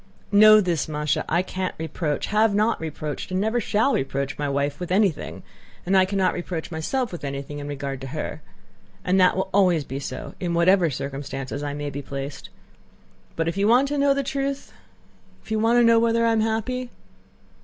[0.31, 4.79] "Know this, Másha: I can't reproach, have not reproached, and never shall reproach my wife
[4.79, 5.43] with anything,
[5.85, 8.41] and I cannot reproach myself with anything in regard to her;
[9.05, 12.49] and that always will be so in whatever circumstances I may be placed.
[13.35, 14.73] But if you want to know the truth...
[15.43, 16.89] if you want to know whether I am happy?